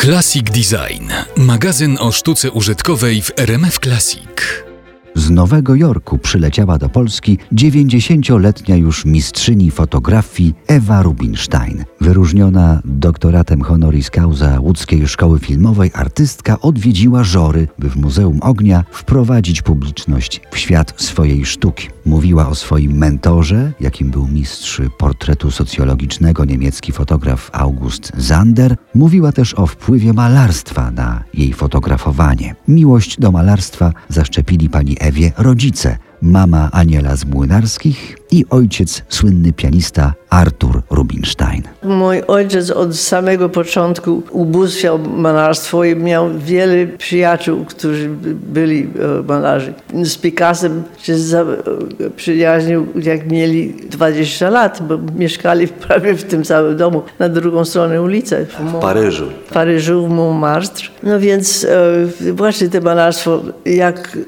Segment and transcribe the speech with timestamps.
[0.00, 1.10] Classic Design.
[1.36, 4.69] Magazyn o sztuce użytkowej w RMF Classic.
[5.14, 11.84] Z Nowego Jorku przyleciała do Polski 90-letnia już mistrzyni fotografii Ewa Rubinstein.
[12.00, 19.62] Wyróżniona doktoratem honoris causa łódzkiej szkoły filmowej, artystka odwiedziła Żory, by w Muzeum Ognia wprowadzić
[19.62, 21.88] publiczność w świat swojej sztuki.
[22.06, 28.76] Mówiła o swoim mentorze, jakim był mistrz portretu socjologicznego niemiecki fotograf August Zander.
[28.94, 32.54] Mówiła też o wpływie malarstwa na jej fotografowanie.
[32.68, 40.14] Miłość do malarstwa zaszczepili pani Ewie rodzice, mama Aniela z Młynarskich i ojciec, słynny pianista
[40.30, 41.62] Artur Rubinstein.
[41.82, 48.08] Mój ojciec od samego początku ubóstwiał malarstwo i miał wiele przyjaciół, którzy
[48.52, 49.74] byli e, malarzy.
[50.02, 56.76] Z Picassem się e, przyjaźnił, jak mieli 20 lat, bo mieszkali prawie w tym samym
[56.76, 58.46] domu, na drugą stronę ulicy.
[58.50, 59.26] W Paryżu.
[59.46, 60.88] W Paryżu, w Montmartre.
[61.02, 64.18] No więc e, właśnie to malarstwo, jak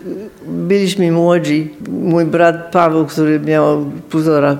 [0.46, 4.58] byliśmy młodzi, mój brat Paweł, który miał półtora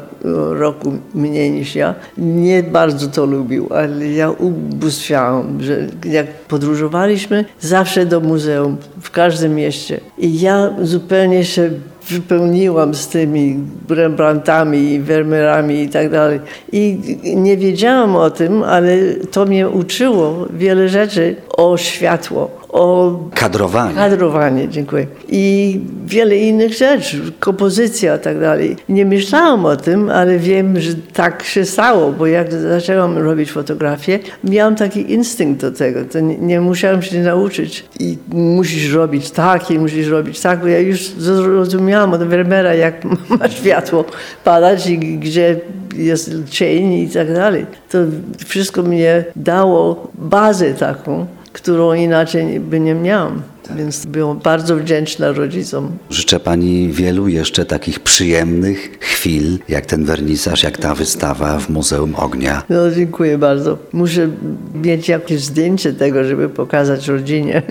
[0.51, 8.07] roku mniej niż ja, nie bardzo to lubił, ale ja ubóstwiałam, że jak podróżowaliśmy, zawsze
[8.07, 10.01] do muzeum, w każdym mieście.
[10.19, 11.71] I ja zupełnie się
[12.09, 13.57] wypełniłam z tymi
[13.89, 16.41] Rembrandtami, Vermeerami i tak dalej.
[16.73, 16.99] I
[17.37, 18.97] nie wiedziałam o tym, ale
[19.31, 23.95] to mnie uczyło wiele rzeczy o światło o kadrowanie.
[23.95, 25.07] Kadrowanie, dziękuję.
[25.29, 28.77] I wiele innych rzeczy, kompozycja i tak dalej.
[28.89, 34.19] Nie myślałam o tym, ale wiem, że tak się stało, bo jak zaczęłam robić fotografię,
[34.45, 36.05] miałam taki instynkt do tego.
[36.05, 40.67] To nie, nie musiałam się nauczyć i musisz robić tak i musisz robić tak, bo
[40.67, 43.05] ja już zrozumiałam od Vermeera, jak
[43.39, 44.05] ma światło
[44.45, 45.61] padać i gdzie
[45.97, 47.67] jest cień i tak dalej.
[47.91, 47.99] To
[48.47, 53.43] wszystko mnie dało bazę taką, którą inaczej by nie miałam.
[53.77, 55.91] Więc byłam bardzo wdzięczna rodzicom.
[56.11, 62.15] Życzę Pani wielu jeszcze takich przyjemnych chwil, jak ten wernisaż, jak ta wystawa w Muzeum
[62.15, 62.63] Ognia.
[62.69, 63.79] No dziękuję bardzo.
[63.93, 64.29] Muszę
[64.75, 67.63] mieć jakieś zdjęcie tego, żeby pokazać rodzinie.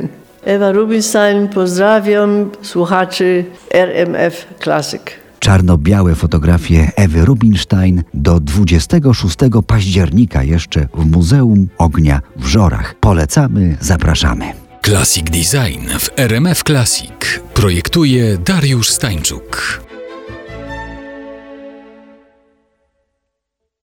[0.45, 5.01] Ewa Rubinstein, pozdrawiam słuchaczy RMF Classic.
[5.41, 9.35] Czarno-białe fotografie Ewy Rubinstein do 26
[9.67, 12.95] października jeszcze w Muzeum Ognia w Żorach.
[12.99, 14.45] Polecamy, zapraszamy.
[14.85, 19.81] Classic Design w RMF Classic projektuje Dariusz Stańczuk.